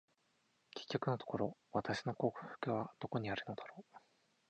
[0.73, 3.97] 結局のところ、私の幸福はどこにあるのだろう。